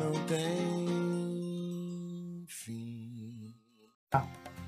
[0.00, 0.99] não tem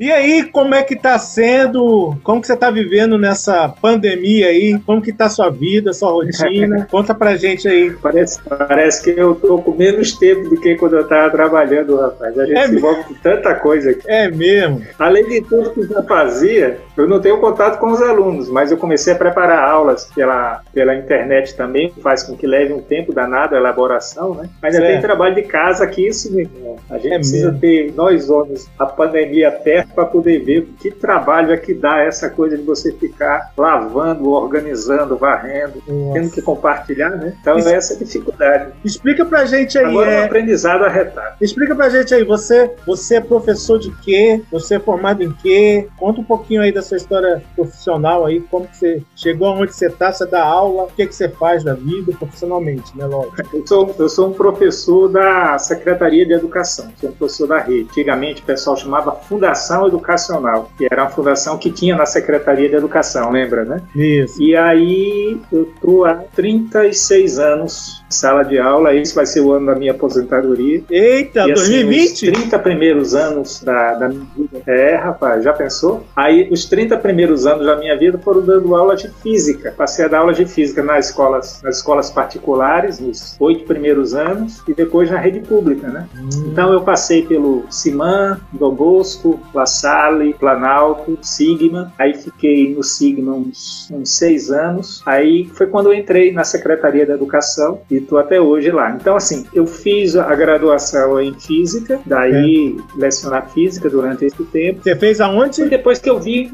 [0.03, 2.17] E aí, como é que tá sendo?
[2.25, 4.77] Como que você tá vivendo nessa pandemia aí?
[4.85, 6.87] Como que tá sua vida, sua rotina?
[6.91, 7.93] Conta pra gente aí.
[8.03, 12.37] Parece, parece que eu tô com menos tempo do que quando eu tava trabalhando, rapaz.
[12.37, 14.03] A gente É se envolve com tanta coisa aqui.
[14.09, 14.83] É mesmo?
[14.99, 18.73] Além de tudo que eu já fazia, eu não tenho contato com os alunos, mas
[18.73, 23.13] eu comecei a preparar aulas pela, pela internet também, faz com que leve um tempo
[23.13, 24.49] danado a elaboração, né?
[24.61, 26.77] Mas ainda tem trabalho de casa que isso, meu irmão.
[26.91, 27.61] A gente É precisa mesmo.
[27.61, 32.29] ter, nós homens, a pandemia perto para poder ver que trabalho é que dá essa
[32.31, 37.35] coisa de você ficar lavando, organizando, varrendo, tendo que compartilhar, né?
[37.41, 38.73] Então Isso- essa é a dificuldade.
[38.85, 39.85] Explica pra gente aí.
[39.87, 41.37] Agora é um aprendizado arretado.
[41.41, 44.43] Explica pra gente aí, você, você é professor de quê?
[44.51, 45.89] Você é formado em quê?
[45.99, 49.89] Conta um pouquinho aí da sua história profissional aí, como que você chegou aonde você
[49.91, 53.37] tá, você dá aula, o que, que você faz da vida profissionalmente, né, lógico?
[53.53, 57.89] Eu sou, eu sou um professor da Secretaria de Educação, sou um professor da rede.
[57.91, 62.77] Antigamente o pessoal chamava Fundação Educacional, que era uma fundação que tinha na Secretaria de
[62.77, 63.83] Educação, lembra, né?
[63.95, 64.43] Isso.
[64.43, 69.67] E aí eu estou há 36 anos sala de aula, esse vai ser o ano
[69.67, 70.83] da minha aposentadoria.
[70.91, 72.13] Eita, E, assim, 2020?
[72.13, 74.63] Os 30 primeiros anos da, da minha vida.
[74.67, 76.05] É, rapaz, já pensou?
[76.15, 79.75] Aí, os 30 primeiros anos da minha vida foram dando aula de física.
[79.77, 84.63] Passei a dar aula de física nas escolas, nas escolas particulares, nos oito primeiros anos,
[84.69, 86.07] e depois na rede pública, né?
[86.47, 91.93] Então, eu passei pelo Siman, Dom Bosco, La Salle, Planalto, Sigma.
[91.99, 95.03] Aí, fiquei no Sigma uns, uns seis anos.
[95.07, 98.91] Aí, foi quando eu entrei na Secretaria da Educação e estou até hoje lá.
[98.93, 104.81] Então, assim, eu fiz a graduação em Física, daí lecionar Física durante esse tempo.
[104.83, 105.65] Você fez E aonde?
[105.69, 106.51] depois que eu vi,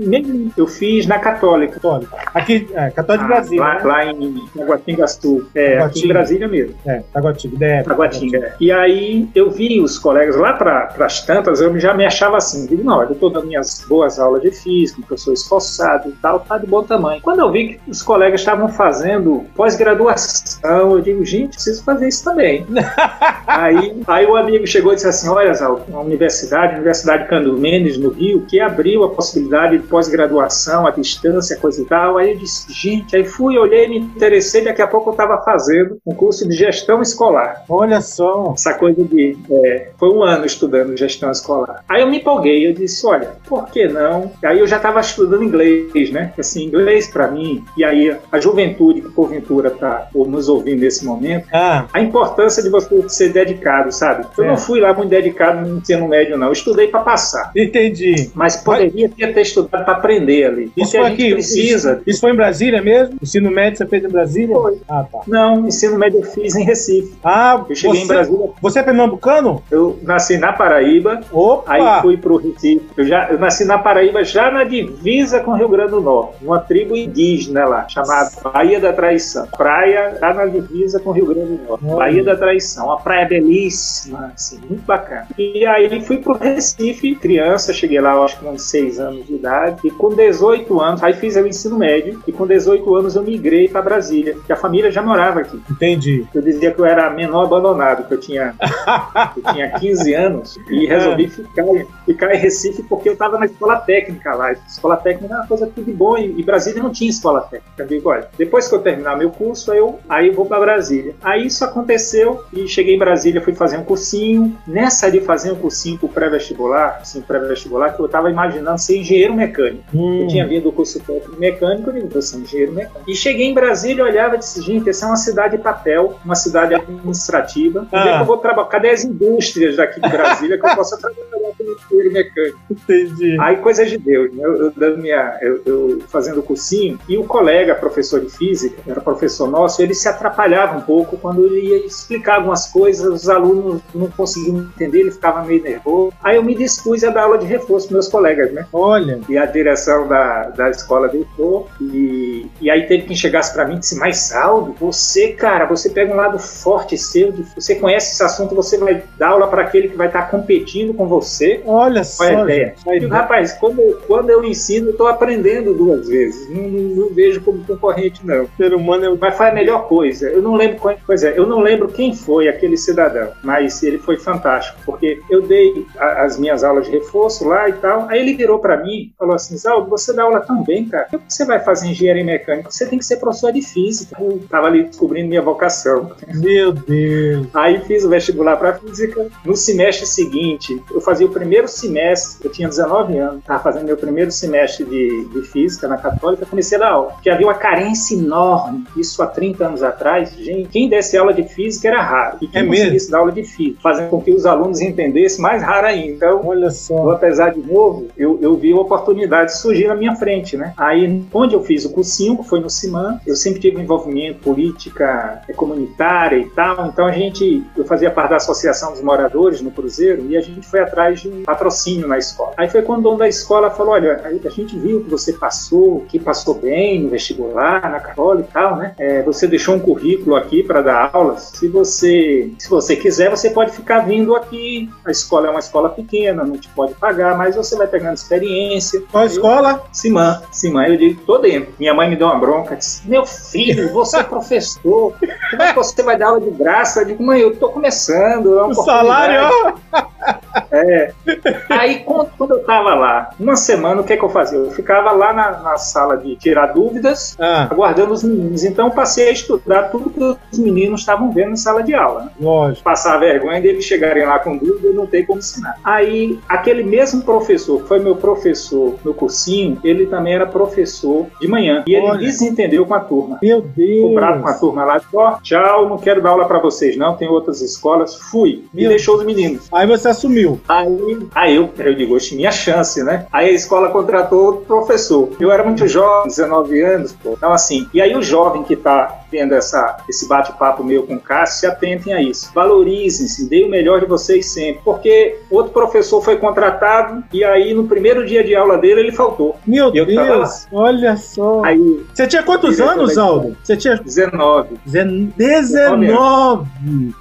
[0.56, 1.74] eu fiz na Católica.
[1.74, 2.16] Católico.
[2.34, 3.62] Aqui, é, Católico de Ah, Brasília.
[3.64, 3.82] lá, né?
[3.84, 5.46] lá em Taguatingaçu.
[5.54, 6.14] É, aqui em Taguatinga.
[6.14, 6.74] Brasília mesmo.
[6.86, 7.82] É, Taguatinga.
[7.84, 8.38] Taguatinga.
[8.38, 8.52] é.
[8.60, 12.66] E aí eu vi os colegas lá para as tantas, eu já me achava assim,
[12.66, 16.12] digo, não, eu estou dando minhas boas aulas de física, que eu sou esforçado e
[16.12, 17.20] tal, tá de bom tamanho.
[17.22, 22.24] Quando eu vi que os colegas estavam fazendo pós-graduação, eu digo, gente, preciso fazer isso
[22.24, 22.66] também.
[23.46, 27.58] aí, aí o amigo chegou e disse assim, olha, Zal, uma universidade, a Universidade Cândido
[27.58, 32.18] Mendes, no Rio, que abriu a possibilidade de pós-graduação à distância, coisa e tal.
[32.18, 35.98] Aí eu disse, gente, aí fui, olhei, me interessei, daqui a pouco eu estava fazendo
[36.06, 38.52] um curso de gestão escolar Olha só.
[38.54, 39.36] essa coisa de.
[39.50, 41.84] é, foi um ano estudando gestão escolar.
[41.88, 44.30] Aí eu me empolguei, eu disse: olha, por que não?
[44.44, 46.32] Aí eu já estava estudando inglês, né?
[46.38, 51.46] Assim, inglês para mim, e aí a juventude que porventura está nos ouvindo nesse momento,
[51.52, 54.26] Ah, a importância de você ser dedicado, sabe?
[54.36, 54.48] Eu É.
[54.48, 56.46] não fui lá muito dedicado no ensino médio, não.
[56.48, 57.50] Eu estudei para passar.
[57.56, 58.30] entendi.
[58.34, 60.72] Mas poderia ter, ter estudado para aprender ali.
[60.76, 61.32] Isso foi aqui.
[61.32, 61.92] precisa.
[61.92, 63.16] Isso, isso foi em Brasília mesmo?
[63.22, 64.54] Ensino médio você fez em Brasília?
[64.56, 64.78] Foi.
[64.88, 65.20] Ah, tá.
[65.26, 67.14] Não, ensino médio eu fiz em Recife.
[67.22, 69.62] Ah, Eu cheguei você, em Brasília, você é pernambucano?
[69.70, 71.72] eu nasci na Paraíba, Opa!
[71.72, 72.77] Aí fui pro Recife.
[72.96, 76.44] Eu, já, eu nasci na Paraíba, já na divisa com o Rio Grande do Norte,
[76.44, 79.46] uma tribo indígena lá, chamada Baía da Traição.
[79.56, 81.84] Praia já na divisa com o Rio Grande do Norte.
[81.84, 85.26] Baía da Traição, uma praia belíssima, assim, muito bacana.
[85.36, 89.34] E aí fui pro Recife, criança, cheguei lá, acho que com uns 6 anos de
[89.34, 93.22] idade, e com 18 anos, aí fiz o ensino médio, e com 18 anos eu
[93.22, 95.60] migrei para Brasília, que a família já morava aqui.
[95.70, 96.26] Entendi.
[96.34, 98.54] Eu dizia que eu era menor abandonado, que eu tinha,
[99.36, 101.64] eu tinha 15 anos e resolvi ficar,
[102.04, 104.52] ficar em Recife porque eu estava na escola técnica lá.
[104.52, 107.82] Escola técnica era uma coisa tudo de bom e, e Brasília não tinha escola técnica.
[107.82, 110.60] Eu digo, olha, depois que eu terminar meu curso, aí eu, aí eu vou para
[110.60, 111.14] Brasília.
[111.22, 114.56] Aí isso aconteceu e cheguei em Brasília, fui fazer um cursinho.
[114.66, 119.34] Nessa de fazer um cursinho para pré-vestibular, cursinho pré-vestibular, que eu estava imaginando ser engenheiro
[119.34, 119.84] mecânico.
[119.94, 123.02] Hum, Eu tinha vindo do curso técnico mecânico, eu digo, vou ser engenheiro mecânico.
[123.10, 126.34] E cheguei em Brasília, olhava e disse, gente, essa é uma cidade de papel, uma
[126.34, 127.80] cidade administrativa.
[127.92, 128.16] Onde é Ah.
[128.16, 128.68] que eu vou trabalhar?
[128.68, 131.37] Cadê as indústrias daqui de Brasília que eu possa trabalhar
[131.72, 132.58] engenheiro mecânico?
[132.70, 133.36] entendi.
[133.40, 134.44] Aí, coisas de Deus, né?
[134.44, 138.76] Eu, eu dando minha, eu, eu fazendo o cursinho, e o colega, professor de física,
[138.86, 143.28] era professor nosso, ele se atrapalhava um pouco quando ele ia explicar algumas coisas, os
[143.28, 146.12] alunos não conseguiam entender, ele ficava meio nervoso.
[146.22, 148.66] Aí eu me dispus a dar aula de reforço para meus colegas, né?
[148.72, 151.68] Olha, E a direção da, da escola deixou.
[151.80, 155.90] E, e aí teve quem chegasse para mim e disse: Mas Saldo, você, cara, você
[155.90, 159.62] pega um lado forte seu, de- você conhece esse assunto, você vai dar aula para
[159.62, 162.44] aquele que vai estar competindo com você Olha só.
[162.44, 162.74] Ideia.
[163.10, 166.48] Rapaz, quando, quando eu ensino, estou aprendendo duas vezes.
[166.50, 168.44] Não, não, não, vejo como concorrente, não.
[168.44, 169.18] O ser humano é...
[169.18, 170.28] Mas foi a melhor coisa.
[170.28, 174.16] Eu não lembro pois é, eu não lembro quem foi aquele cidadão, mas ele foi
[174.16, 178.06] fantástico, porque eu dei a, as minhas aulas de reforço lá e tal.
[178.08, 181.06] Aí ele virou para mim e falou assim: Zaldo, você dá aula tão bem, cara.
[181.10, 182.70] Por que você vai fazer engenharia mecânica?
[182.70, 184.16] Você tem que ser professor de física.
[184.20, 186.12] Eu tava ali descobrindo minha vocação.
[186.34, 187.46] Meu Deus.
[187.54, 189.26] Aí fiz o vestibular para física.
[189.44, 193.96] No semestre seguinte, eu fazia o primeiro semestre, eu tinha 19 anos, estava fazendo meu
[193.96, 197.16] primeiro semestre de, de física na Católica, comecei a dar aula.
[197.22, 200.32] Que havia uma carência enorme, isso há 30 anos atrás.
[200.36, 202.38] Gente, quem desse aula de física era raro.
[202.40, 205.62] E quem é conseguisse dar aula de física, fazendo com que os alunos entendessem, mais
[205.62, 206.28] raro ainda.
[206.28, 207.12] Então, olha só.
[207.12, 210.72] apesar de novo, eu, eu vi a oportunidade surgir na minha frente, né?
[210.76, 214.40] Aí, onde eu fiz o cursinho, que foi no CIMAN, eu sempre tive um envolvimento
[214.40, 216.86] política comunitária e tal.
[216.86, 220.66] Então, a gente, eu fazia parte da Associação dos Moradores no Cruzeiro e a gente
[220.66, 222.52] foi atrás de um patrocínio na escola.
[222.56, 226.04] Aí foi quando o dono da escola falou: Olha, a gente viu que você passou,
[226.08, 228.94] que passou bem no vestibular, na católica e tal, né?
[228.98, 231.52] É, você deixou um currículo aqui para dar aulas.
[231.54, 234.90] Se você, se você quiser, você pode ficar vindo aqui.
[235.04, 239.02] A escola é uma escola pequena, não te pode pagar, mas você vai pegando experiência.
[239.10, 239.84] Qual escola?
[239.92, 240.42] Simã.
[240.52, 241.72] Simã, eu digo, tô dentro.
[241.78, 245.14] Minha mãe me deu uma bronca, disse: Meu filho, você é professor,
[245.50, 247.00] como é que você vai dar aula de graça?
[247.00, 248.58] Eu digo, mãe, eu tô começando.
[248.58, 249.74] É o salário,
[250.70, 251.12] É.
[251.68, 254.58] Aí, quando eu tava lá, uma semana, o que é que eu fazia?
[254.58, 257.68] Eu ficava lá na, na sala de tirar dúvidas, ah.
[257.70, 258.64] aguardando os meninos.
[258.64, 260.22] Então, passei a estudar tudo que
[260.52, 262.24] os meninos estavam vendo na sala de aula.
[262.24, 262.30] Né?
[262.40, 262.84] Lógico.
[262.84, 265.76] Passar a vergonha deles chegarem lá com dúvida e não ter como ensinar.
[265.84, 271.48] Aí, aquele mesmo professor, que foi meu professor no cursinho, ele também era professor de
[271.48, 271.84] manhã.
[271.86, 272.18] E ele Olha.
[272.18, 273.38] desentendeu com a turma.
[273.42, 273.96] Meu Deus.
[273.96, 275.00] Ficou bravo com a turma lá.
[275.14, 277.16] Ó, oh, tchau, não quero dar aula para vocês, não.
[277.16, 278.16] Tem outras escolas.
[278.16, 278.64] Fui.
[278.72, 278.86] Meu.
[278.86, 279.68] E deixou os meninos.
[279.72, 280.57] Aí você assumiu.
[280.68, 283.26] Aí, aí eu, eu digo, oxe, minha chance, né?
[283.32, 285.30] Aí a escola contratou outro professor.
[285.38, 287.34] Eu era muito jovem, 19 anos, pô.
[287.36, 291.20] Então, assim, e aí o jovem que tá tendo essa, esse bate-papo meu com o
[291.20, 292.50] Cássio, se atentem a isso.
[292.54, 294.80] Valorizem-se, deem o melhor de vocês sempre.
[294.84, 299.56] Porque outro professor foi contratado e aí no primeiro dia de aula dele ele faltou.
[299.66, 301.64] Meu Deus, olha só.
[301.64, 303.56] Aí, Você tinha quantos anos, Aldo?
[303.62, 304.76] Você tinha 19.
[304.86, 306.68] 19.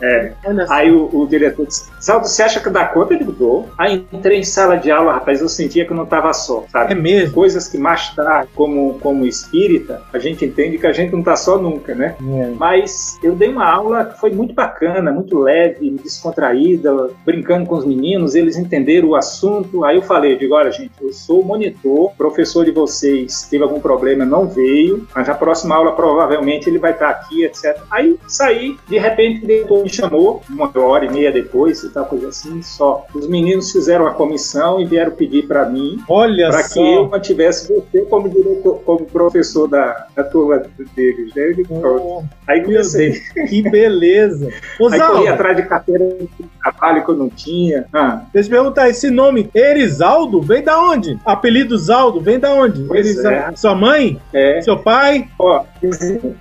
[0.02, 0.34] É.
[0.70, 3.14] Aí o, o, diretor disse: Aldo, você acha que dá conta?
[3.14, 3.70] Eu digo, dou.
[3.78, 6.94] Aí entrei em sala de aula, rapaz, eu sentia que eu não estava só, sabe?
[6.94, 7.34] É mesmo.
[7.34, 11.36] Coisas que mais tarde, como, como espírita, a gente entende que a gente não está
[11.36, 12.16] só nunca, né?
[12.22, 12.52] É.
[12.58, 17.86] Mas eu dei uma aula que foi muito bacana, muito leve, descontraída, brincando com os
[17.86, 19.84] meninos, eles entenderam o assunto.
[19.84, 23.80] Aí eu falei, eu digo, olha gente, eu sou monitor, professor de vocês teve algum
[23.80, 27.78] problema, não veio, mas na próxima aula provavelmente ele vai estar aqui, etc.
[27.90, 32.06] Aí saí, de repente o diretor me chamou, uma hora e meia depois, e tal,
[32.06, 33.06] coisa assim, só.
[33.14, 38.02] Os meninos fizeram a comissão e vieram pedir para mim, para que eu mantivesse você
[38.02, 40.64] como diretor, como professor da, da turma
[40.96, 41.34] deles.
[41.34, 41.50] Né?
[41.50, 43.22] Eu digo, oh, Aí comecei.
[43.48, 44.50] Que beleza.
[44.92, 46.30] Aí corri atrás de carteira de
[46.62, 47.86] trabalho que eu não tinha.
[47.94, 48.22] Ah.
[48.34, 51.20] Deixa eu perguntar, esse nome, Erisaldo, vem da onde?
[51.26, 52.88] Apelido Zaldo, vem da onde?
[53.26, 53.56] É.
[53.56, 54.20] Sua mãe?
[54.34, 54.62] É.
[54.62, 55.28] Seu pai?
[55.38, 55.64] Ó,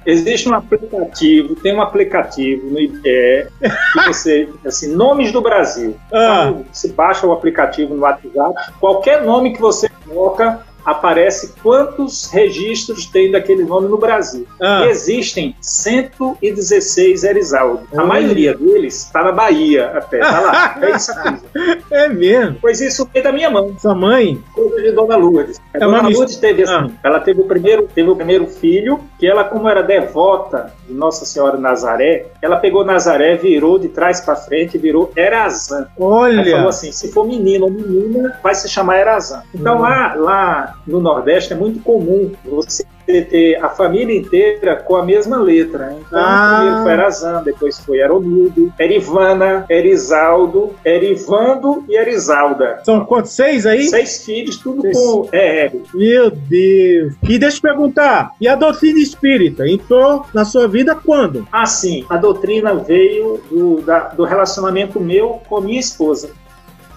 [0.05, 3.49] existe um aplicativo, tem um aplicativo no IBE
[3.93, 5.97] que você, assim, nomes do Brasil.
[6.13, 6.49] Ah.
[6.51, 13.07] Então, você baixa o aplicativo no WhatsApp, qualquer nome que você coloca, aparece quantos registros
[13.07, 14.47] tem daquele nome no Brasil.
[14.63, 14.87] Ah.
[14.87, 17.89] Existem 116 Erisaldo.
[17.97, 20.77] A maioria deles está na Bahia até, tá lá.
[20.87, 21.43] É isso aqui.
[21.91, 22.59] É mesmo?
[22.61, 23.75] Pois isso veio da minha mãe.
[23.79, 24.41] Sua mãe?
[24.55, 25.61] Coisa de Dona Lourdes.
[25.75, 26.91] A é Dona Lourdes teve assim, ah.
[27.03, 31.25] ela teve o primeiro, teve o primeiro filho, que ela como era devota de Nossa
[31.25, 35.89] Senhora Nazaré, ela pegou Nazaré, virou de trás para frente, virou Erazan.
[35.99, 36.41] Olha.
[36.41, 39.43] Ela falou assim, se for menino ou menina, vai se chamar Erazan.
[39.55, 39.81] Então hum.
[39.81, 45.37] lá, lá no Nordeste é muito comum você ter a família inteira com a mesma
[45.39, 45.97] letra.
[45.99, 46.57] Então, ah.
[46.57, 52.81] primeiro foi Erazan, depois foi Aronildo, Erivana, Erisaldo, Erivando e Erisalda.
[52.85, 53.33] São quantos?
[53.33, 53.85] Seis aí?
[53.85, 54.97] Seis filhos, tudo Seis.
[54.97, 57.15] com é, Meu Deus.
[57.29, 61.47] E deixa eu perguntar, e a doutrina espírita entrou na sua vida quando?
[61.53, 62.05] Ah, sim.
[62.09, 66.31] A doutrina veio do, da, do relacionamento meu com minha esposa.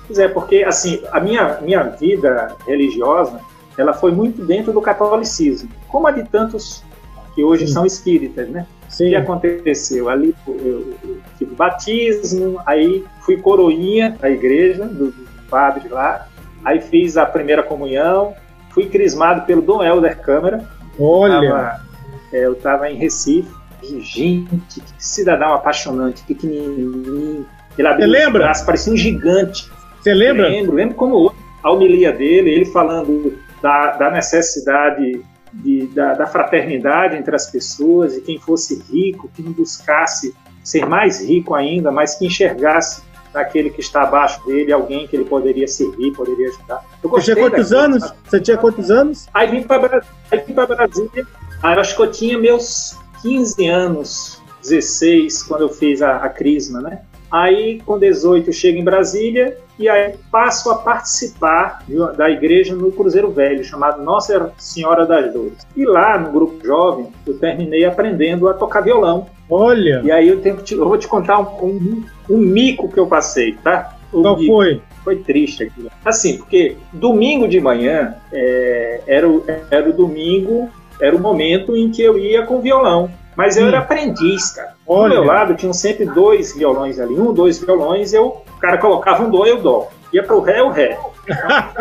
[0.08, 3.39] Pois é, porque assim, a minha, minha vida religiosa
[3.79, 6.83] ela foi muito dentro do catolicismo, como a de tantos
[7.33, 7.74] que hoje Sim.
[7.74, 8.65] são espíritas, né?
[8.89, 9.05] Sim.
[9.05, 10.09] O que aconteceu?
[10.09, 16.27] Ali eu, eu tive batismo, aí fui coroinha da igreja, do, do padre lá,
[16.65, 18.33] aí fiz a primeira comunhão,
[18.71, 20.67] fui crismado pelo Dom Helder Câmara.
[21.00, 21.50] Olha!
[21.50, 21.81] Tava,
[22.33, 23.50] é, eu estava em Recife,
[23.81, 27.45] e, gente, que cidadão apaixonante, pequenininho.
[27.77, 28.43] Ele abriu lembra?
[28.43, 29.71] Braço, parecia um gigante.
[30.01, 30.50] Você lembra?
[30.50, 31.33] Lembro, lembro como
[31.63, 38.15] a homilia dele, ele falando da, da necessidade de, da, da, fraternidade entre as pessoas
[38.15, 43.01] e quem fosse rico, que não buscasse ser mais rico ainda, mas que enxergasse
[43.33, 46.83] naquele que está abaixo dele alguém que ele poderia servir, poderia ajudar.
[47.01, 48.03] Você tinha quantos anos?
[48.03, 48.17] Sabe?
[48.25, 49.27] Você tinha quantos anos?
[49.33, 49.79] Aí vim para
[50.67, 51.27] Brasília,
[51.61, 56.81] aí acho que eu tinha meus 15 anos, 16, quando eu fiz a, a Crisma,
[56.81, 57.01] né?
[57.31, 61.83] Aí, com 18, eu chego em Brasília e aí passo a participar
[62.17, 65.65] da igreja no Cruzeiro Velho, chamado Nossa Senhora das Dores.
[65.75, 69.27] E lá, no grupo jovem, eu terminei aprendendo a tocar violão.
[69.50, 70.01] Olha!
[70.03, 73.07] E aí eu, tenho te, eu vou te contar um, um, um, mico que eu
[73.07, 73.95] passei, tá?
[74.12, 74.53] O Qual mico.
[74.53, 74.81] foi?
[75.03, 75.89] Foi triste aquilo.
[76.03, 80.69] Assim, porque domingo de manhã é, era, o, era o domingo,
[81.01, 83.09] era o momento em que eu ia com violão.
[83.39, 84.74] Mas eu era aprendiz, cara.
[84.86, 85.15] Olha.
[85.15, 87.13] Do meu lado tinham sempre dois violões ali.
[87.13, 89.88] Um, dois violões, eu, o cara colocava um dó e eu dó.
[90.12, 91.00] Ia pro ré, o ré.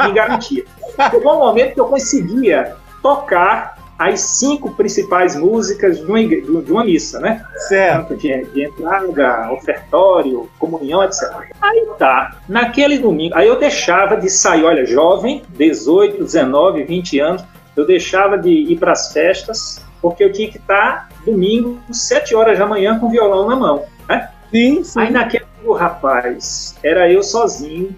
[0.07, 0.65] Me garantia.
[1.11, 6.85] Chegou um momento que eu conseguia tocar as cinco principais músicas de uma, de uma
[6.85, 7.45] missa, né?
[7.67, 8.15] Certo.
[8.15, 11.29] De, de, entrada, ofertório, comunhão, etc.
[11.61, 17.45] Aí tá, naquele domingo, aí eu deixava de sair, olha, jovem, 18, 19, 20 anos,
[17.75, 22.59] eu deixava de ir para as festas, porque eu tinha que estar domingo, 7 horas
[22.59, 23.85] da manhã, com o violão na mão.
[24.09, 24.31] Né?
[24.51, 25.01] Sim, sim.
[25.01, 25.45] Aí naquele
[25.77, 27.95] rapaz, era eu sozinho,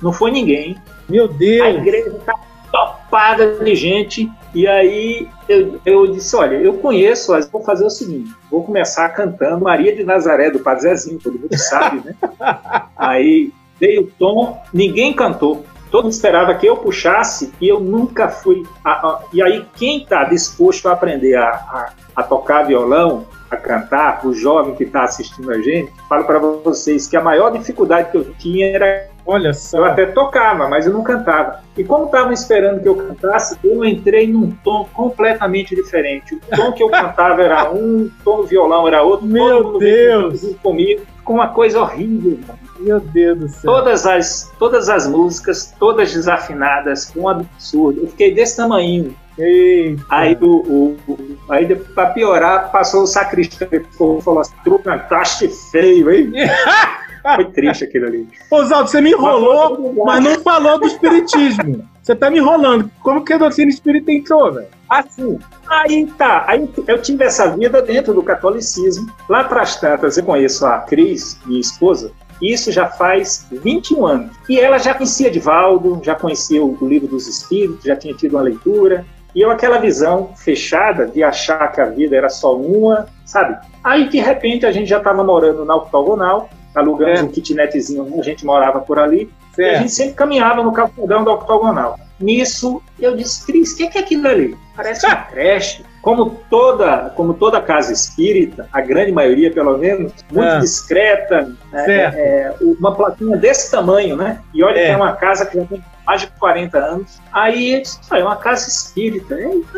[0.00, 0.76] não foi ninguém.
[1.08, 1.66] Meu Deus!
[1.66, 2.34] A igreja tá
[2.72, 4.30] topada de gente.
[4.54, 9.64] E aí eu, eu disse: Olha, eu conheço, vou fazer o seguinte: vou começar cantando
[9.64, 12.14] Maria de Nazaré, do Padre Zezinho, todo mundo sabe, né?
[12.96, 18.26] aí dei o tom, ninguém cantou todo mundo esperava que eu puxasse e eu nunca
[18.28, 18.66] fui.
[18.82, 23.56] A, a, e aí, quem está disposto a aprender a, a, a, tocar violão, a
[23.58, 28.10] cantar, o jovem que está assistindo a gente, falo para vocês que a maior dificuldade
[28.10, 29.11] que eu tinha era.
[29.24, 29.78] Olha só.
[29.78, 31.60] Eu até tocava, mas eu não cantava.
[31.76, 36.34] E como estavam esperando que eu cantasse, eu entrei num tom completamente diferente.
[36.34, 39.26] O tom que eu cantava era um, o tom do violão era outro.
[39.26, 40.54] Meu Deus!
[40.62, 42.38] Comigo, com uma coisa horrível.
[42.80, 43.72] Meu Deus do céu.
[43.72, 48.00] Todas as, todas as músicas, todas desafinadas, com um absurdo.
[48.00, 49.14] Eu fiquei desse tamanho.
[49.38, 50.04] Eita.
[50.10, 55.48] Aí, o, o, o aí para piorar, passou o sacristão e falou assim: tu cantaste
[55.70, 56.32] feio, hein?
[57.22, 58.28] Foi triste aquilo ali.
[58.50, 61.88] Oswaldo, você me enrolou, mas não falou do espiritismo.
[62.02, 62.90] Você tá me enrolando.
[63.00, 64.66] Como que a doutrina espírita entrou, velho?
[64.88, 65.38] Assim,
[65.68, 66.44] aí tá.
[66.48, 69.10] Aí eu tive essa vida dentro do catolicismo.
[69.28, 72.12] Lá para as tantas, eu conheço a Cris, minha esposa,
[72.42, 74.36] isso já faz 21 anos.
[74.48, 78.42] E ela já conhecia Divaldo, já conhecia o livro dos Espíritos, já tinha tido uma
[78.42, 79.06] leitura.
[79.34, 83.56] E eu, aquela visão fechada de achar que a vida era só uma, sabe?
[83.82, 87.22] Aí, de repente, a gente já estava morando na octogonal, alugamos é.
[87.22, 91.32] um kitnetzinho, a gente morava por ali, e a gente sempre caminhava no calçadão da
[91.32, 91.98] octogonal.
[92.18, 94.56] Nisso, eu disse, Cris, o que, que é aquilo ali?
[94.76, 100.48] Parece uma creche como toda, como toda casa espírita, a grande maioria, pelo menos, muito
[100.48, 100.58] é.
[100.58, 104.40] discreta, é, é, uma plaquinha desse tamanho, né?
[104.52, 104.86] E olha é.
[104.86, 107.20] que é uma casa que já tem mais de 40 anos.
[107.32, 107.82] Aí
[108.12, 109.36] é uma casa espírita.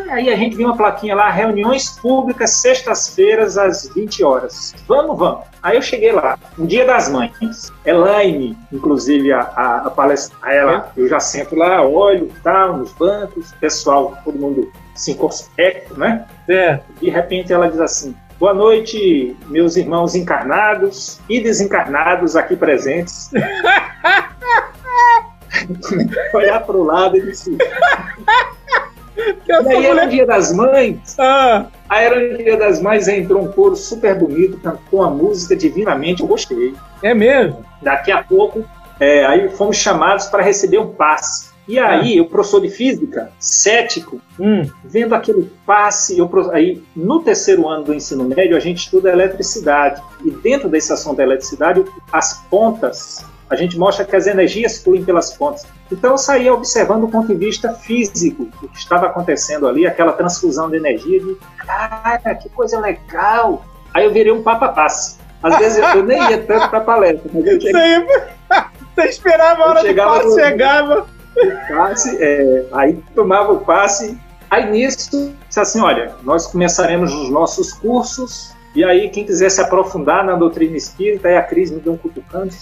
[0.09, 4.73] Aí a gente viu uma plaquinha lá, reuniões públicas, sextas-feiras, às 20 horas.
[4.87, 5.45] Vamos, vamos.
[5.61, 7.71] Aí eu cheguei lá, um dia das mães.
[7.85, 13.51] Elaine, inclusive, a, a, a palestra, ela, eu já sento lá, olho, tal, nos bancos,
[13.53, 16.25] pessoal, todo mundo circunspecto, né?
[16.47, 16.79] É.
[17.01, 23.31] De repente ela diz assim: Boa noite, meus irmãos encarnados e desencarnados aqui presentes.
[26.33, 27.57] Olhar para o lado e disse.
[29.47, 31.15] e aí era o dia das mães.
[31.19, 31.67] Ah.
[31.89, 36.21] Aí era o dia das mães, entrou um coro super bonito, cantou uma música divinamente,
[36.21, 36.73] eu gostei.
[37.01, 37.63] É mesmo?
[37.81, 38.65] Daqui a pouco,
[38.99, 41.55] é, aí fomos chamados para receber um passe.
[41.67, 42.21] E aí, ah.
[42.21, 44.69] o professor de física, cético, hum.
[44.83, 50.01] vendo aquele passe, eu, aí no terceiro ano do ensino médio a gente estuda eletricidade.
[50.23, 55.03] E dentro da estação da eletricidade, as pontas, a gente mostra que as energias fluem
[55.03, 55.65] pelas pontas.
[55.91, 60.13] Então eu saía observando do ponto de vista físico o que estava acontecendo ali, aquela
[60.13, 63.63] transfusão de energia de cara, que coisa legal.
[63.93, 65.17] Aí eu virei um papa-passe.
[65.43, 68.07] Às vezes eu, nem ia tanto para palestra, mas eu cheguei...
[68.95, 71.05] Você esperava a hora do passe, chegava
[71.67, 74.17] passe, é, aí tomava o passe.
[74.49, 78.54] Aí nisso, disse assim: olha, nós começaremos os nossos cursos.
[78.75, 81.97] E aí, quem quiser se aprofundar na doutrina espírita, aí a Cris me deu um
[81.97, 82.57] cutucante.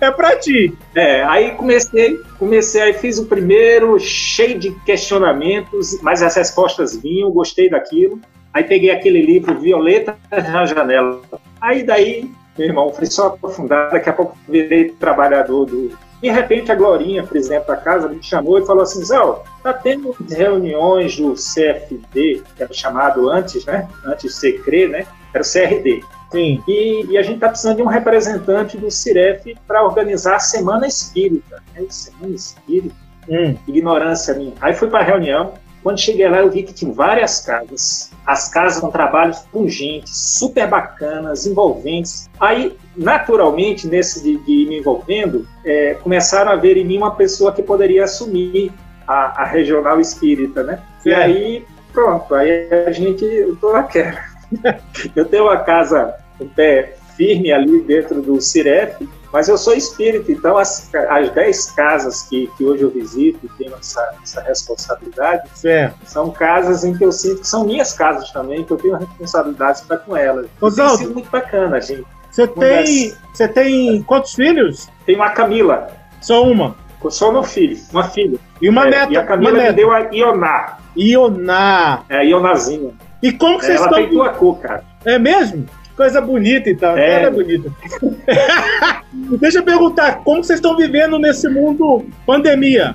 [0.00, 0.76] é, é pra ti.
[0.94, 7.30] É, aí comecei, comecei, aí fiz o primeiro, cheio de questionamentos, mas as respostas vinham,
[7.30, 8.20] gostei daquilo.
[8.52, 11.20] Aí peguei aquele livro Violeta na Janela.
[11.60, 15.92] Aí daí, meu irmão, fui só aprofundar, daqui a pouco virei trabalhador do,
[16.24, 19.18] De repente, a Glorinha, presidente da casa, me chamou e falou assim: Zé,
[19.62, 23.86] tá tendo reuniões do CFD, que era chamado antes, né?
[24.06, 25.06] Antes de ser CRE, né?
[25.34, 26.02] Era o CRD.
[26.32, 26.62] Sim.
[26.66, 30.86] E, e, a gente está precisando de um representante do CIREF para organizar a Semana
[30.86, 31.62] Espírita.
[31.74, 31.84] Né?
[31.90, 32.96] Semana Espírita.
[33.28, 33.54] Hum.
[33.68, 34.54] Ignorância minha.
[34.62, 35.52] Aí fui para a reunião.
[35.84, 38.10] Quando cheguei lá, eu vi que tinha várias casas.
[38.24, 42.26] As casas com trabalhos pungentes, super bacanas, envolventes.
[42.40, 47.52] Aí, naturalmente, nesse de, de me envolvendo, é, começaram a ver em mim uma pessoa
[47.52, 48.72] que poderia assumir
[49.06, 50.80] a, a regional espírita, né?
[51.04, 54.24] E aí, pronto, aí a gente, eu tô naquela.
[55.14, 60.30] eu tenho uma casa um pé firme ali dentro do Ciref, mas eu sou espírita,
[60.30, 65.42] então as, as dez casas que, que hoje eu visito e tenho essa, essa responsabilidade
[65.56, 65.96] certo.
[66.04, 69.82] são casas em que eu sinto que são minhas casas também, que eu tenho responsabilidade
[69.88, 70.46] para com elas.
[70.60, 72.06] Oswaldo, tem sido muito bacana, gente.
[72.30, 74.88] Você tem, você tem quantos filhos?
[75.04, 75.88] Tenho uma Camila.
[76.20, 76.76] Só uma?
[77.10, 78.38] Só meu filho, uma filha.
[78.62, 79.12] E uma é, neta?
[79.14, 80.78] E a Camila me deu a Ioná.
[80.96, 82.04] Ioná.
[82.08, 82.92] É, Ionazinha.
[83.20, 83.98] E como que vocês ela estão...
[83.98, 84.84] Ela tem tua cor, cara.
[85.04, 85.66] É mesmo?
[85.96, 86.96] Coisa bonita então.
[86.96, 87.14] É.
[87.14, 87.72] Ela é bonita.
[89.38, 92.94] Deixa eu perguntar, como vocês estão vivendo nesse mundo pandemia?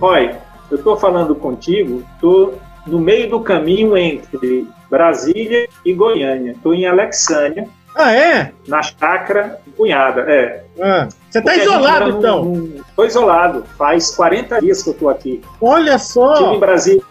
[0.00, 0.38] Olha,
[0.70, 6.52] eu estou falando contigo, estou no meio do caminho entre Brasília e Goiânia.
[6.52, 7.68] Estou em Alexânia.
[7.94, 8.52] Ah, é?
[8.68, 10.64] Na chácara cunhada, é.
[10.80, 12.68] Ah, você está isolado, então?
[12.88, 13.64] Estou isolado.
[13.78, 15.40] Faz 40 dias que eu estou aqui.
[15.60, 16.34] Olha só!
[16.34, 17.04] Tive em Brasília,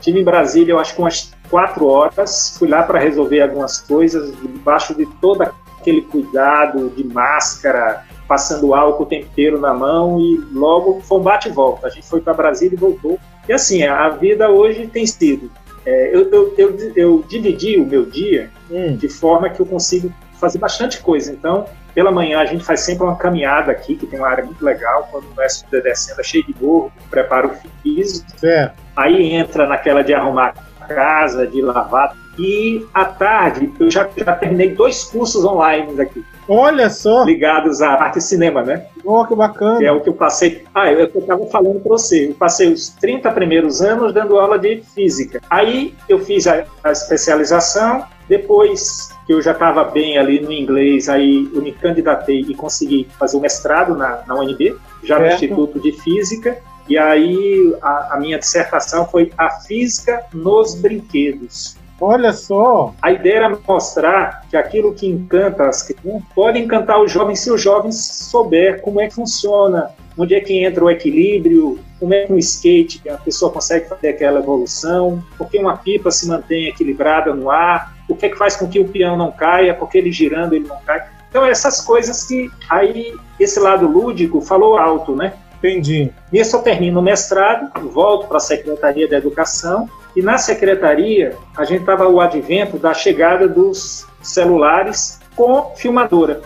[0.00, 2.56] tive em Brasília eu acho que umas quatro horas.
[2.58, 5.42] Fui lá para resolver algumas coisas, debaixo de todo
[5.82, 11.22] aquele cuidado de máscara, passando álcool o tempo inteiro na mão e logo foi um
[11.22, 11.88] bate e volta.
[11.88, 13.18] A gente foi para Brasília e voltou.
[13.48, 15.50] E assim, a vida hoje tem sido.
[15.84, 18.96] É, eu, eu, eu, eu, dividi o meu dia hum.
[18.96, 21.32] de forma que eu consigo fazer bastante coisa.
[21.32, 24.64] Então, pela manhã a gente faz sempre uma caminhada aqui, que tem uma área muito
[24.64, 28.26] legal, quando o mestre descendo é cheio de gorro, prepara o físico.
[28.38, 28.80] Certo.
[28.96, 32.14] Aí entra naquela de arrumar casa, de lavar.
[32.38, 36.24] E à tarde eu já, já terminei dois cursos online aqui.
[36.48, 37.24] Olha só!
[37.24, 38.86] Ligados à arte e cinema, né?
[39.04, 39.78] Oh, que bacana!
[39.78, 40.64] Que é o que eu passei.
[40.74, 42.30] Ah, eu estava falando para você.
[42.30, 45.40] Eu passei os 30 primeiros anos dando aula de física.
[45.50, 51.08] Aí eu fiz a, a especialização, depois que eu já estava bem ali no inglês,
[51.08, 55.28] aí eu me candidatei e consegui fazer o mestrado na, na UNB, já certo.
[55.28, 61.76] no Instituto de Física, e aí a, a, minha dissertação foi a física nos brinquedos.
[62.00, 62.92] Olha só!
[63.00, 67.50] A ideia era mostrar que aquilo que encanta as crianças pode encantar os jovens se
[67.50, 72.26] os jovens souber como é que funciona, onde é que entra o equilíbrio, como é
[72.26, 76.66] que um skate a pessoa consegue fazer aquela evolução, por que uma pipa se mantém
[76.66, 79.98] equilibrada no ar, o que é que faz com que o peão não caia, porque
[79.98, 81.04] ele girando ele não cai.
[81.30, 85.34] Então essas coisas que aí esse lado lúdico falou alto, né?
[85.62, 86.10] Entendi.
[86.32, 91.64] Nisso eu termino o mestrado, volto para a Secretaria da Educação e na secretaria a
[91.64, 96.42] gente estava o advento da chegada dos celulares com filmadora.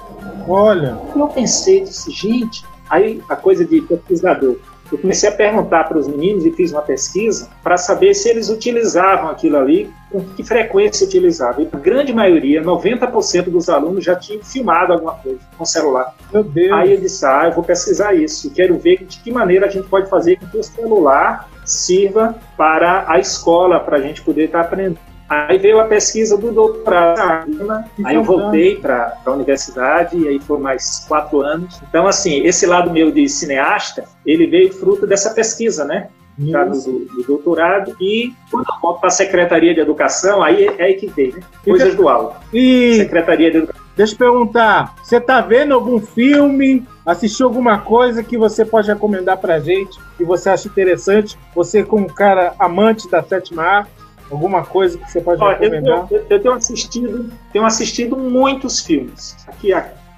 [0.47, 0.99] Olha.
[1.17, 4.59] Eu pensei, disse, gente, aí a coisa de pesquisador
[4.93, 8.49] eu comecei a perguntar para os meninos e fiz uma pesquisa para saber se eles
[8.49, 11.65] utilizavam aquilo ali, com que frequência utilizavam.
[11.65, 16.15] E a grande maioria, 90% dos alunos já tinham filmado alguma coisa com celular.
[16.33, 16.73] Meu Deus!
[16.73, 19.89] Aí eu disse, ah, eu vou pesquisar isso, quero ver de que maneira a gente
[19.89, 24.61] pode fazer com que o celular sirva para a escola, para a gente poder estar
[24.61, 24.99] aprendendo.
[25.29, 30.63] Aí veio a pesquisa do doutorado, aí eu voltei para a universidade, e aí foram
[30.63, 31.81] mais quatro anos.
[31.89, 36.09] Então, assim, esse lado meu de cineasta, ele veio fruto dessa pesquisa, né?
[36.39, 40.83] Já do, do, doutorado, e quando eu volto para a Secretaria de Educação, aí é
[40.83, 41.41] aí que vem, né?
[41.65, 42.41] Coisas do aula.
[42.53, 42.97] E...
[42.97, 43.87] Secretaria de Educação.
[43.97, 49.39] Deixa eu perguntar, você está vendo algum filme, assistiu alguma coisa que você pode recomendar
[49.39, 51.39] para gente, que você acha interessante?
[51.55, 53.91] Você como um cara amante da sétima arte,
[54.31, 56.07] Alguma coisa que você pode Olha, recomendar?
[56.11, 59.37] Eu, eu, eu, tenho assistido, tenho assistido muitos filmes.
[59.47, 59.71] Aqui,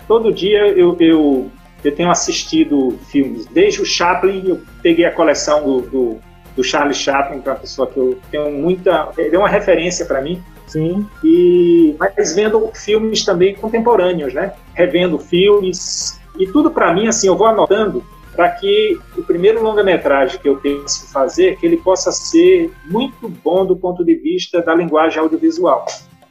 [0.07, 1.51] todo dia eu, eu,
[1.85, 3.47] eu tenho assistido filmes.
[3.47, 6.19] Desde o Chaplin, eu peguei a coleção do, do,
[6.57, 9.11] do Charlie Chaplin, que é uma pessoa que eu tenho muita.
[9.19, 10.43] Ele é uma referência para mim.
[10.67, 11.07] Sim.
[11.25, 14.53] E, mas vendo filmes também contemporâneos, né?
[14.75, 16.21] Revendo filmes.
[16.39, 18.05] E tudo para mim, assim, eu vou anotando
[18.39, 23.67] para que o primeiro longa-metragem que eu penso fazer, que ele possa ser muito bom
[23.67, 25.85] do ponto de vista da linguagem audiovisual.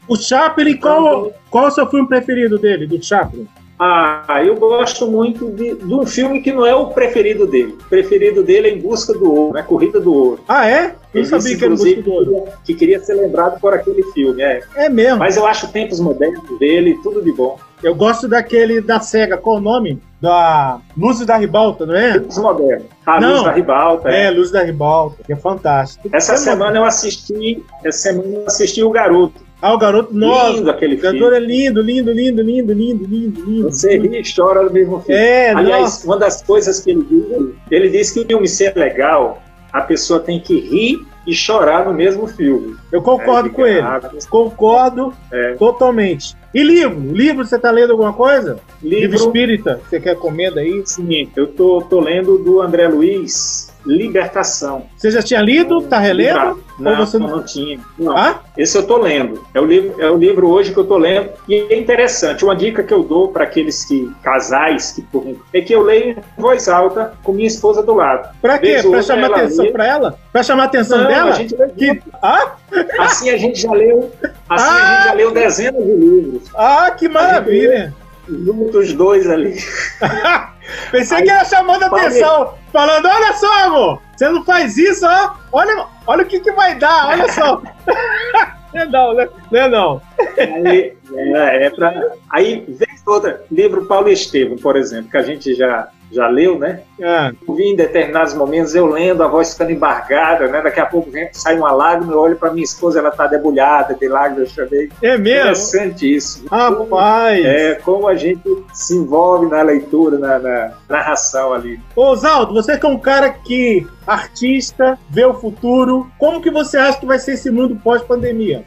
[0.08, 3.46] O Chaplin, qual, então, qual é o seu filme preferido dele, do Chaplin?
[3.78, 7.74] Ah, eu gosto muito de, de, um filme que não é o preferido dele.
[7.74, 10.40] O preferido dele é Em Busca do Ouro, é Corrida do Ouro.
[10.48, 10.96] Ah, é?
[11.14, 12.46] Eu sabia que era Busca do Ouro.
[12.64, 14.64] Que queria ser lembrado por aquele filme, é.
[14.76, 15.20] É mesmo.
[15.20, 17.60] Mas eu acho tempos modernos dele, tudo de bom.
[17.84, 20.02] Eu gosto daquele da SEGA, qual o nome?
[20.20, 22.16] Da Luzes da Ribalta, não é?
[22.18, 22.86] Luz moderno.
[23.06, 23.32] A Não.
[23.34, 24.10] Luz da Ribalta.
[24.10, 26.10] É, Luz da Ribalta, que é fantástico.
[26.12, 29.46] Essa É semana eu assisti, essa semana eu assisti o Garoto.
[29.60, 31.36] Ah, o garoto, nossa, Lindo aquele o cantor filme.
[31.38, 33.72] é lindo, lindo, lindo, lindo, lindo, lindo, lindo.
[33.72, 35.20] Você ri e chora no mesmo filme.
[35.20, 36.06] É, Aliás, nossa.
[36.06, 39.42] uma das coisas que ele diz, ele diz que o filme ser legal,
[39.74, 42.76] a pessoa tem que rir e chorar no mesmo filme.
[42.92, 43.84] Eu concordo É, com ele.
[44.30, 45.54] Concordo É.
[45.56, 46.36] totalmente.
[46.54, 46.98] E livro?
[47.14, 48.60] Livro, você tá lendo alguma coisa?
[48.82, 49.82] Livro, Livro, espírita?
[49.90, 50.82] Você quer comenda aí?
[50.86, 54.84] sim, eu tô, tô lendo do André Luiz, Libertação.
[54.98, 55.82] Você já tinha lido?
[55.82, 56.62] Tá relendo?
[56.80, 57.80] Não, Ou você não, não- tinha.
[57.98, 58.16] Não.
[58.18, 58.42] Ah?
[58.58, 59.44] Esse eu tô lendo.
[59.54, 61.30] É o livro, é o livro hoje que eu tô lendo.
[61.48, 62.44] E é interessante.
[62.44, 65.82] Uma dica que eu dou para aqueles que casais que por mim, é que eu
[65.82, 68.30] leio em voz alta com minha esposa do lado.
[68.42, 68.82] Pra quê?
[68.84, 70.20] Outra chamar atenção pra ela?
[70.32, 71.32] Pra chamar a atenção Não, dela?
[71.32, 72.02] a gente lê Que...
[72.22, 72.56] Ah?
[73.00, 74.12] Assim a gente já leu.
[74.50, 74.96] Assim a Ah!
[74.98, 76.44] gente já leu dezenas de livros.
[76.56, 77.94] ah, que maravilha!
[78.30, 79.56] Juntos dois ali.
[80.92, 85.06] Pensei Aí- que era chamando a atenção, falando: olha só, amor, você não faz isso,
[85.06, 85.34] ó.
[85.52, 87.62] Olha, olha o que, que vai dar, olha só.
[88.74, 89.30] Não é não, né?
[89.50, 90.02] Não é não.
[90.38, 91.94] Aí, é, é pra...
[92.30, 92.66] Aí,
[93.08, 96.82] ou outra, livro Paulo Estevam, por exemplo, que a gente já, já leu, né?
[97.02, 100.62] Ah, Eu vi em determinados momentos eu lendo, a voz ficando embargada, né?
[100.62, 103.94] Daqui a pouco vem, sai uma lágrima, eu olho para minha esposa, ela tá debulhada
[103.94, 104.90] de lágrimas também.
[105.02, 105.40] é mesmo?
[105.42, 106.46] Interessante isso.
[106.50, 107.46] Rapaz!
[107.46, 108.42] É, como a gente
[108.74, 111.80] se envolve na leitura, na, na narração ali.
[111.96, 116.78] Ô, Oswaldo, você que é um cara que artista, vê o futuro, como que você
[116.78, 118.64] acha que vai ser esse mundo pós-pandemia?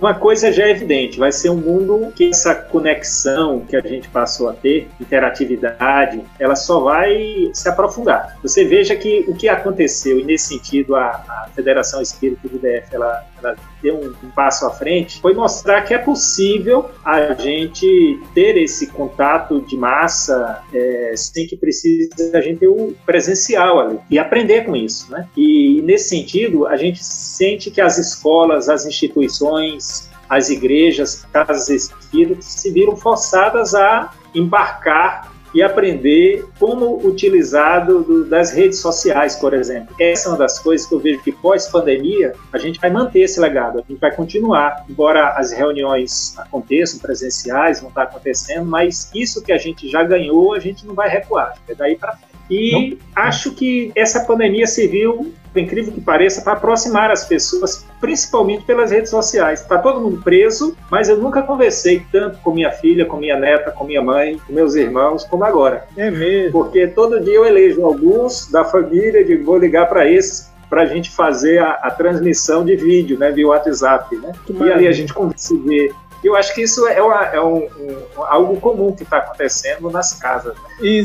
[0.00, 4.08] Uma coisa já é evidente, vai ser um mundo que essa conexão que a gente
[4.08, 8.38] passou a ter, interatividade, ela só vai se aprofundar.
[8.42, 12.94] Você veja que o que aconteceu, e nesse sentido a, a Federação Espírita do DF,
[12.94, 18.20] ela, ela deu um, um passo à frente, foi mostrar que é possível a gente
[18.34, 23.98] ter esse contato de massa é, sem que precise a gente ter o presencial ali
[24.10, 25.28] e aprender com isso, né?
[25.36, 32.44] E nesse sentido, a gente sente que as escolas, as instituições, as igrejas, casas espíritas
[32.44, 39.54] se viram forçadas a embarcar e aprender como utilizar do- do- das redes sociais, por
[39.54, 39.94] exemplo.
[40.00, 43.38] Essa é uma das coisas que eu vejo que pós-pandemia a gente vai manter esse
[43.40, 49.42] legado, a gente vai continuar, embora as reuniões aconteçam presenciais, vão estar acontecendo, mas isso
[49.42, 52.33] que a gente já ganhou, a gente não vai recuar, é daí para frente.
[52.50, 58.64] E acho que essa pandemia serviu, por incrível que pareça, para aproximar as pessoas, principalmente
[58.64, 59.60] pelas redes sociais.
[59.60, 63.70] Está todo mundo preso, mas eu nunca conversei tanto com minha filha, com minha neta,
[63.70, 65.86] com minha mãe, com meus irmãos, como agora.
[65.96, 66.52] É mesmo.
[66.52, 70.86] Porque todo dia eu elejo alguns da família, digo, vou ligar para esses para a
[70.86, 74.32] gente fazer a, a transmissão de vídeo, né, via WhatsApp, né?
[74.44, 75.92] Que E ali a gente e vê.
[76.24, 80.14] Eu acho que isso é, uma- é um- um- algo comum que está acontecendo nas
[80.14, 80.56] casas.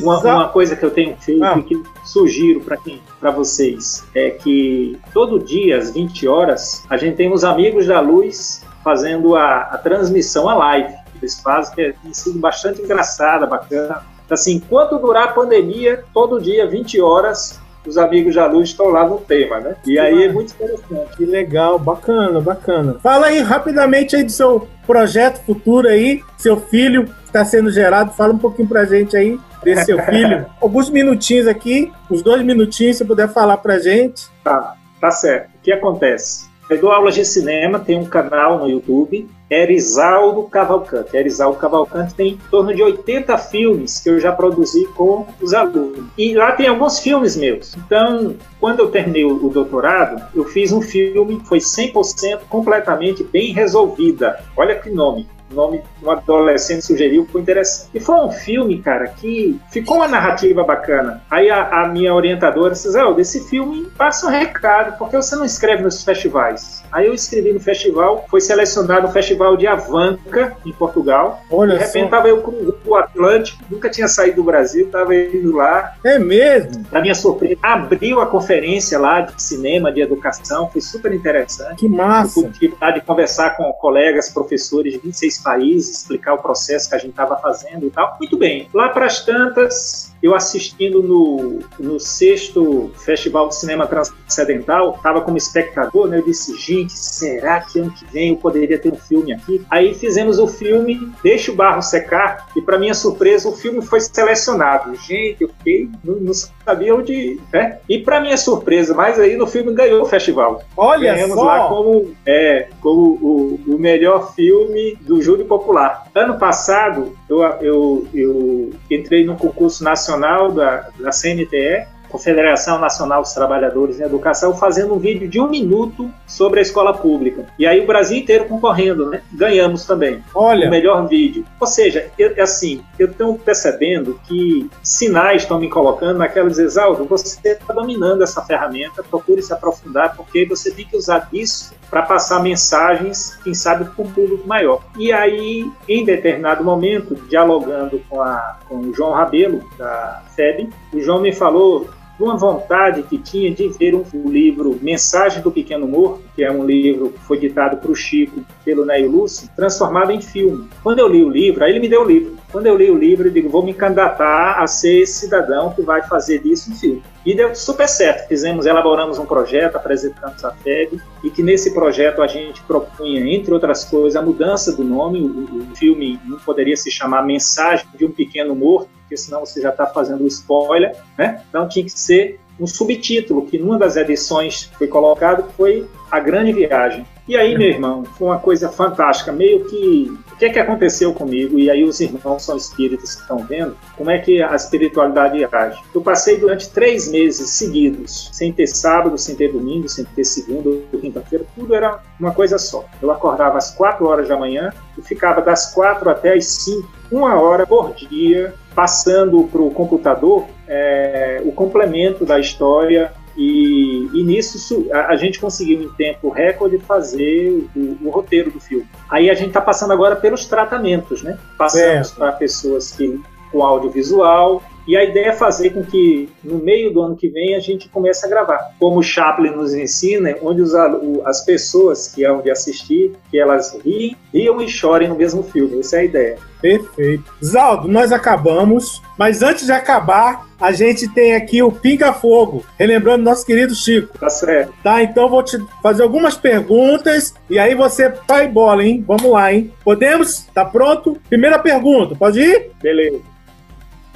[0.01, 1.57] Uma, Exa- uma coisa que eu tenho feito Ah.
[1.57, 6.95] e que sugiro para quem, para vocês, é que todo dia às 20 horas a
[6.97, 10.93] gente tem os amigos da luz fazendo a, a transmissão, a live.
[11.11, 14.01] que Eles fazem que tem sido bastante engraçada, bacana.
[14.29, 19.07] Assim, enquanto durar a pandemia, todo dia 20 horas os amigos da luz estão lá
[19.07, 19.75] no tema, né?
[19.85, 21.17] E aí é muito interessante.
[21.17, 22.97] Que legal, bacana, bacana.
[23.01, 28.11] Fala aí rapidamente aí do seu projeto futuro aí, seu filho que está sendo gerado.
[28.13, 30.45] Fala um pouquinho pra gente aí desse seu filho.
[30.61, 34.27] Alguns minutinhos aqui, uns dois minutinhos, se puder falar pra gente.
[34.43, 35.49] Tá, tá certo.
[35.55, 36.48] O que acontece?
[36.69, 41.17] Eu dou aulas de cinema, tem um canal no YouTube, Erisaldo Cavalcante.
[41.17, 46.05] Erisaldo Cavalcante tem em torno de 80 filmes que eu já produzi com os alunos.
[46.15, 47.75] E lá tem alguns filmes meus.
[47.75, 53.23] Então, quando eu terminei o o doutorado, eu fiz um filme que foi 100% completamente
[53.23, 54.39] bem resolvida.
[54.55, 55.27] Olha que nome.
[55.51, 57.89] O nome que um adolescente sugeriu foi interessante.
[57.93, 61.21] E foi um filme, cara, que ficou uma narrativa bacana.
[61.29, 65.45] Aí a, a minha orientadora disse: Zé, desse filme passa um recado, porque você não
[65.45, 66.83] escreve nos festivais?
[66.91, 71.41] Aí eu escrevi no festival, foi selecionado no Festival de Avanca, em Portugal.
[71.49, 72.09] De Olha repente só.
[72.09, 75.93] tava eu cruzando o Atlântico, nunca tinha saído do Brasil, tava indo lá.
[76.03, 76.83] É mesmo?
[76.85, 81.75] Para minha surpresa, abriu a conferência lá de cinema, de educação, foi super interessante.
[81.79, 82.41] Que Eu massa.
[82.41, 86.97] pude tive de conversar com colegas, professores de 26 países, explicar o processo que a
[86.97, 88.17] gente estava fazendo e tal.
[88.19, 88.67] Muito bem.
[88.73, 95.37] Lá para as tantas, eu assistindo no, no sexto Festival de Cinema Transcendental, estava como
[95.37, 96.19] espectador, né?
[96.19, 99.65] Eu disse, gente, será que ano que vem eu poderia ter um filme aqui?
[99.69, 103.99] Aí fizemos o filme Deixa o Barro Secar, e para minha surpresa, o filme foi
[104.01, 104.95] selecionado.
[104.95, 107.39] Gente, eu fiquei, não, não sabia onde.
[107.53, 107.79] Né?
[107.87, 110.61] E para minha surpresa, mas aí no filme ganhou o festival.
[110.75, 111.43] Olha Ganhamos só!
[111.43, 116.05] lá como, é, como o, o melhor filme do júri popular.
[116.13, 123.33] Ano passado, eu, eu, eu entrei no concurso nacional da, da CNTE Confederação Nacional dos
[123.33, 127.45] Trabalhadores em Educação, fazendo um vídeo de um minuto sobre a escola pública.
[127.57, 129.21] E aí o Brasil inteiro concorrendo, né?
[129.31, 130.23] Ganhamos também.
[130.33, 130.67] Olha.
[130.67, 131.45] O melhor vídeo.
[131.59, 136.69] Ou seja, eu, assim, eu estou percebendo que sinais estão me colocando naquela dizer,
[137.07, 142.03] você está dominando essa ferramenta, procure se aprofundar, porque você tem que usar isso para
[142.03, 144.83] passar mensagens, quem sabe, para um público maior.
[144.97, 151.01] E aí, em determinado momento, dialogando com, a, com o João Rabelo, da FEB, o
[151.01, 155.87] João me falou de uma vontade que tinha de ver um, livro Mensagem do Pequeno
[155.87, 160.11] Morto, que é um livro que foi ditado para o Chico pelo Neil Lúcio, transformado
[160.11, 160.67] em filme.
[160.83, 162.37] Quando eu li o livro, aí ele me deu o livro.
[162.51, 165.81] Quando eu li o livro, eu digo, vou me candidatar a ser esse cidadão que
[165.81, 167.01] vai fazer disso um filme.
[167.25, 168.27] E deu super certo.
[168.27, 173.53] Fizemos, elaboramos um projeto, apresentamos a FEB, e que nesse projeto a gente propunha, entre
[173.53, 175.21] outras coisas, a mudança do nome.
[175.21, 179.59] O, o filme não poderia se chamar Mensagem de um Pequeno Morto, porque senão você
[179.59, 181.41] já está fazendo spoiler, né?
[181.49, 186.53] Então tinha que ser um subtítulo, que numa das edições foi colocado, foi A Grande
[186.53, 187.05] Viagem.
[187.27, 191.13] E aí, meu irmão, foi uma coisa fantástica, meio que o que é que aconteceu
[191.13, 191.59] comigo?
[191.59, 195.79] E aí os irmãos são espíritas que estão vendo como é que a espiritualidade age.
[195.93, 200.69] Eu passei durante três meses seguidos, sem ter sábado, sem ter domingo, sem ter segunda
[200.69, 202.85] ou quinta-feira, tudo era uma coisa só.
[203.01, 207.39] Eu acordava às quatro horas da manhã e ficava das quatro até as cinco, uma
[207.39, 214.87] hora por dia, passando para o computador é, o complemento da história e, e, nisso
[214.89, 218.87] a, gente conseguiu em tempo recorde fazer o, o, roteiro do filme.
[219.09, 221.37] Aí a gente está passando agora pelos tratamentos, né?
[221.57, 226.91] Passamos para pessoas que com audiovisual, e a ideia é fazer com que no meio
[226.91, 228.71] do ano que vem a gente comece a gravar.
[228.79, 233.79] Como o Chaplin nos ensina, onde os, as pessoas que hão de assistir, que elas
[233.85, 235.79] riem, riam e chorem no mesmo filme.
[235.79, 236.37] Essa é a ideia.
[236.59, 237.23] Perfeito.
[237.45, 243.23] Zaldo, nós acabamos, mas antes de acabar, a gente tem aqui o Pinga Fogo, relembrando
[243.23, 244.17] nosso querido Chico.
[244.17, 244.73] Tá certo.
[244.81, 249.03] Tá, então vou te fazer algumas perguntas e aí você vai bola, hein?
[249.07, 249.71] Vamos lá, hein?
[249.83, 250.47] Podemos?
[250.51, 251.15] Tá pronto?
[251.29, 252.71] Primeira pergunta, pode ir?
[252.81, 253.21] Beleza.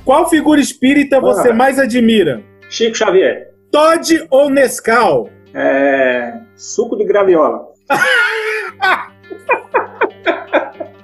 [0.06, 2.44] Qual figura espírita você ah, mais admira?
[2.70, 3.54] Chico Xavier.
[3.72, 5.30] Todd ou Nescau?
[5.54, 6.40] É...
[6.56, 7.68] Suco de graviola.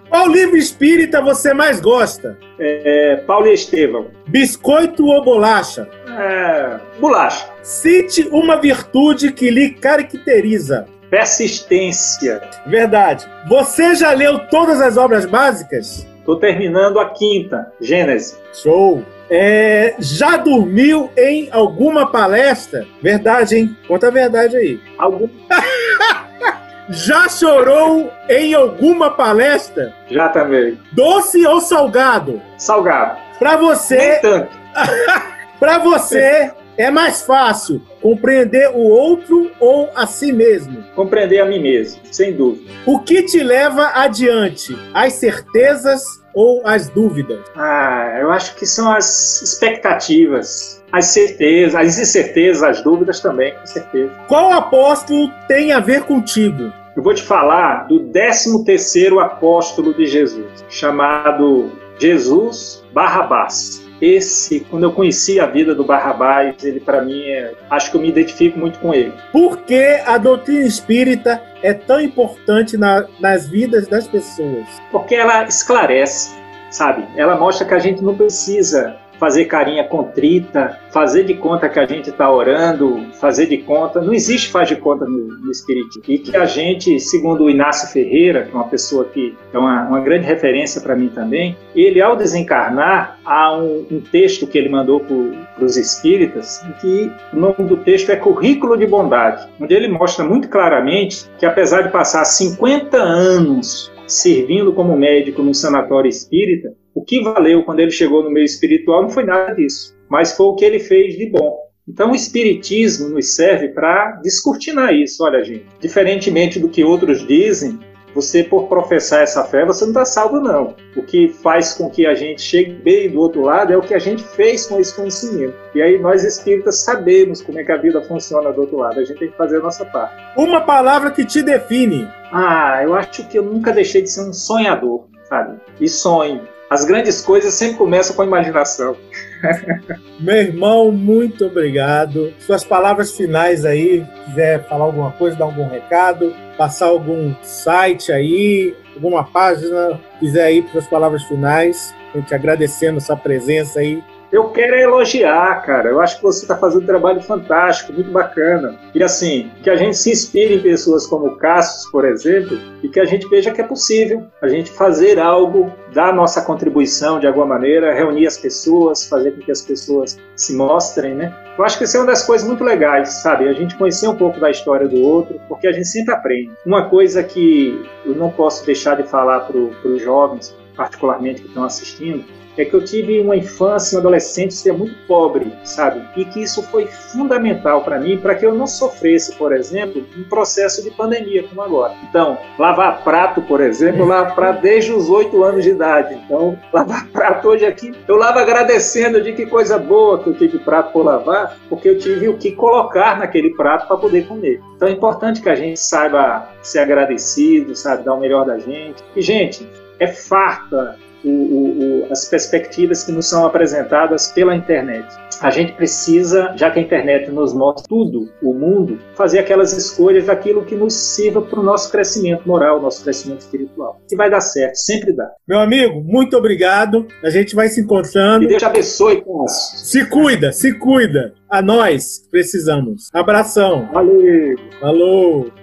[0.09, 2.37] Qual livro espírita você mais gosta?
[2.59, 4.07] É, Paulo e Estevão.
[4.27, 5.87] Biscoito ou bolacha?
[6.07, 7.47] É, bolacha.
[7.61, 10.87] Cite uma virtude que lhe caracteriza.
[11.09, 12.41] Persistência.
[12.65, 13.29] Verdade.
[13.47, 16.08] Você já leu todas as obras básicas?
[16.29, 18.39] Estou terminando a quinta, Gênesis.
[18.53, 19.03] Show!
[19.31, 22.85] É, já dormiu em alguma palestra?
[23.01, 23.75] Verdade, hein?
[23.87, 24.79] Conta a verdade aí.
[24.95, 25.27] Algum...
[26.87, 29.91] já chorou em alguma palestra?
[30.07, 30.77] Já também.
[30.91, 32.39] Doce ou salgado?
[32.59, 33.17] Salgado.
[33.39, 33.97] Para você.
[33.97, 34.55] Nem tanto.
[35.59, 40.81] Para você, é mais fácil compreender o outro ou a si mesmo?
[40.95, 42.71] Compreender a mim mesmo, sem dúvida.
[42.85, 44.77] O que te leva adiante?
[44.93, 47.39] As certezas ou as dúvidas?
[47.55, 53.65] Ah, eu acho que são as expectativas, as certezas, as incertezas, as dúvidas também, com
[53.65, 54.11] certeza.
[54.27, 56.71] Qual apóstolo tem a ver contigo?
[56.95, 64.83] Eu vou te falar do 13 terceiro apóstolo de Jesus, chamado Jesus Barrabás esse, quando
[64.83, 68.57] eu conheci a vida do Barrabás, ele para mim, é, acho que eu me identifico
[68.57, 69.13] muito com ele.
[69.31, 74.65] Por que a doutrina espírita é tão importante na, nas vidas das pessoas?
[74.91, 76.31] Porque ela esclarece,
[76.69, 77.05] sabe?
[77.15, 81.85] Ela mostra que a gente não precisa fazer carinha contrita, fazer de conta que a
[81.85, 84.01] gente está orando, fazer de conta.
[84.01, 86.01] Não existe faz de conta no, no Espiritismo.
[86.07, 89.87] E que a gente, segundo o Inácio Ferreira, que é uma pessoa que é uma,
[89.87, 94.69] uma grande referência para mim também, ele, ao desencarnar, há um, um texto que ele
[94.69, 99.87] mandou para os espíritas, que o nome do texto é Currículo de Bondade, onde ele
[99.87, 106.73] mostra muito claramente que, apesar de passar 50 anos servindo como médico no sanatório espírita,
[106.99, 110.47] o que valeu quando ele chegou no meio espiritual não foi nada disso, mas foi
[110.47, 111.57] o que ele fez de bom.
[111.87, 115.23] Então, o Espiritismo nos serve para descortinar isso.
[115.23, 117.79] Olha, gente, diferentemente do que outros dizem,
[118.13, 120.75] você, por professar essa fé, você não está salvo, não.
[120.95, 123.93] O que faz com que a gente chegue bem do outro lado é o que
[123.93, 125.55] a gente fez com esse conhecimento.
[125.73, 128.99] E aí nós espíritas sabemos como é que a vida funciona do outro lado.
[128.99, 130.15] A gente tem que fazer a nossa parte.
[130.35, 132.05] Uma palavra que te define.
[132.31, 135.57] Ah, eu acho que eu nunca deixei de ser um sonhador, sabe?
[135.79, 136.41] E sonho.
[136.69, 138.95] As grandes coisas sempre começam com a imaginação.
[140.19, 142.31] Meu irmão, muito obrigado.
[142.39, 148.75] Suas palavras finais aí, quiser falar alguma coisa, dar algum recado, passar algum site aí,
[148.93, 154.49] alguma página, quiser ir para as palavras finais, a gente agradecendo sua presença aí eu
[154.49, 155.89] quero elogiar, cara.
[155.89, 158.77] Eu acho que você está fazendo um trabalho fantástico, muito bacana.
[158.93, 162.99] E assim, que a gente se inspire em pessoas como Cassius, por exemplo, e que
[162.99, 167.45] a gente veja que é possível a gente fazer algo, dar nossa contribuição de alguma
[167.45, 171.33] maneira, reunir as pessoas, fazer com que as pessoas se mostrem, né?
[171.57, 173.47] Eu acho que isso é uma das coisas muito legais, sabe?
[173.47, 176.51] A gente conhecer um pouco da história do outro, porque a gente sempre aprende.
[176.65, 181.65] Uma coisa que eu não posso deixar de falar para os jovens, particularmente que estão
[181.65, 182.23] assistindo,
[182.61, 186.01] é que eu tive uma infância, uma adolescência muito pobre, sabe?
[186.15, 190.23] E que isso foi fundamental para mim, para que eu não sofresse, por exemplo, um
[190.23, 191.93] processo de pandemia como agora.
[192.09, 196.15] Então, lavar prato, por exemplo, eu prato desde os oito anos de idade.
[196.15, 200.59] Então, lavar prato hoje aqui, eu lavo agradecendo de que coisa boa que eu tive
[200.59, 204.61] prato por lavar, porque eu tive o que colocar naquele prato para poder comer.
[204.75, 209.03] Então, é importante que a gente saiba ser agradecido, sabe, dar o melhor da gente.
[209.15, 209.67] E, gente,
[209.99, 215.07] é farta o, o, as perspectivas que nos são apresentadas pela internet.
[215.41, 220.25] A gente precisa, já que a internet nos mostra tudo, o mundo, fazer aquelas escolhas
[220.25, 224.01] daquilo que nos sirva para o nosso crescimento moral, nosso crescimento espiritual.
[224.11, 225.29] E vai dar certo, sempre dá.
[225.47, 227.07] Meu amigo, muito obrigado.
[227.23, 228.43] A gente vai se encontrando.
[228.43, 229.77] E Deus te abençoe, Cássio.
[229.77, 231.33] Se cuida, se cuida.
[231.49, 233.07] A nós precisamos.
[233.13, 233.89] Abração.
[233.91, 234.55] Valeu.
[234.79, 235.58] Falou.